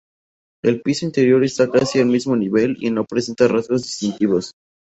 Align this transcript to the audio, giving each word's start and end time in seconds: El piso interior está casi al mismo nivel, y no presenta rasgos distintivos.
El 0.63 0.81
piso 0.81 1.05
interior 1.05 1.43
está 1.43 1.69
casi 1.69 1.99
al 1.99 2.07
mismo 2.07 2.35
nivel, 2.35 2.75
y 2.79 2.89
no 2.89 3.05
presenta 3.05 3.47
rasgos 3.47 3.83
distintivos. 3.83 4.51